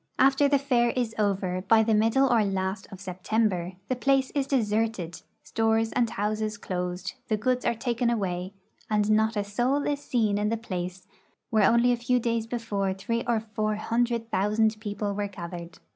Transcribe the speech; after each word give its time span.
After 0.17 0.47
the 0.47 0.57
fair 0.57 0.89
is 0.89 1.13
over, 1.19 1.61
by 1.67 1.83
the 1.83 1.93
middle 1.93 2.25
or 2.27 2.43
last 2.43 2.87
of 2.91 2.99
September, 2.99 3.73
the 3.87 3.95
place 3.95 4.31
is 4.31 4.47
deserted, 4.47 5.21
stores 5.43 5.91
and 5.91 6.09
houses 6.09 6.57
closed, 6.57 7.13
the 7.27 7.37
goods 7.37 7.65
are 7.65 7.75
taken 7.75 8.09
away, 8.09 8.51
and 8.89 9.11
not 9.11 9.37
a 9.37 9.43
soul 9.43 9.83
is 9.85 10.01
seen 10.03 10.39
in 10.39 10.49
the 10.49 10.57
place 10.57 11.05
where 11.51 11.69
only 11.69 11.91
a 11.91 11.97
few 11.97 12.19
days 12.19 12.47
before 12.47 12.95
three 12.95 13.23
or 13.27 13.39
four 13.41 13.75
hundred 13.75 14.31
thousand 14.31 14.79
people 14.79 15.13
were 15.13 15.27
gathered. 15.27 15.77